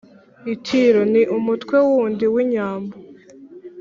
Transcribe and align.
itiro: 0.53 1.01
ni 1.13 1.21
umutwe 1.37 1.75
wundi 1.87 2.25
w’inyambo 2.33 2.93